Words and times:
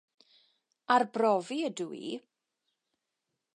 Arbrofi 0.95 1.59
ydw 1.67 1.87
i. 1.99 2.09